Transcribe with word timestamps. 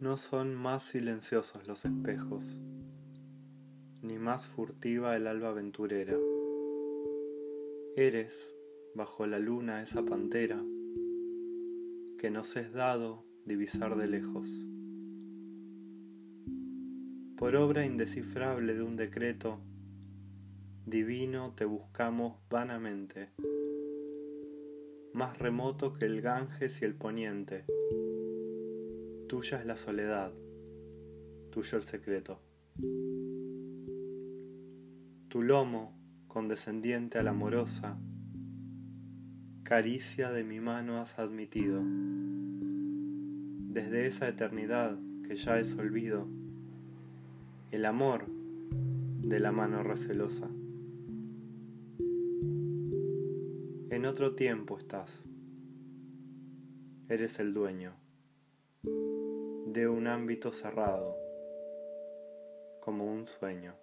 No 0.00 0.16
son 0.16 0.54
más 0.54 0.84
silenciosos 0.84 1.68
los 1.68 1.84
espejos, 1.84 2.58
ni 4.00 4.16
más 4.16 4.46
furtiva 4.46 5.14
el 5.14 5.26
alba 5.26 5.50
aventurera. 5.50 6.16
Eres, 7.96 8.56
bajo 8.94 9.26
la 9.26 9.38
luna, 9.38 9.82
esa 9.82 10.02
pantera 10.02 10.58
que 12.16 12.30
nos 12.30 12.56
es 12.56 12.72
dado 12.72 13.26
divisar 13.44 13.94
de 13.96 14.06
lejos. 14.06 14.48
Por 17.36 17.54
obra 17.56 17.84
indescifrable 17.84 18.72
de 18.72 18.82
un 18.82 18.96
decreto 18.96 19.60
divino 20.86 21.52
te 21.54 21.66
buscamos 21.66 22.38
vanamente, 22.48 23.28
más 25.12 25.38
remoto 25.38 25.92
que 25.92 26.06
el 26.06 26.22
Ganges 26.22 26.80
y 26.80 26.86
el 26.86 26.94
poniente 26.94 27.66
Tuya 29.30 29.60
es 29.60 29.64
la 29.64 29.76
soledad, 29.76 30.32
tuyo 31.52 31.78
el 31.78 31.84
secreto. 31.84 32.40
Tu 35.28 35.42
lomo, 35.44 35.96
condescendiente 36.26 37.16
a 37.20 37.22
la 37.22 37.30
amorosa, 37.30 37.96
caricia 39.62 40.32
de 40.32 40.42
mi 40.42 40.58
mano 40.58 41.00
has 41.00 41.20
admitido. 41.20 41.80
Desde 43.72 44.08
esa 44.08 44.26
eternidad 44.26 44.98
que 45.22 45.36
ya 45.36 45.60
es 45.60 45.76
olvido, 45.76 46.26
el 47.70 47.84
amor 47.84 48.26
de 48.26 49.38
la 49.38 49.52
mano 49.52 49.84
recelosa. 49.84 50.48
En 53.90 54.06
otro 54.06 54.34
tiempo 54.34 54.76
estás, 54.76 55.22
eres 57.08 57.38
el 57.38 57.54
dueño 57.54 58.09
de 59.72 59.86
un 59.86 60.08
ámbito 60.08 60.52
cerrado, 60.52 61.16
como 62.80 63.04
un 63.04 63.28
sueño. 63.28 63.76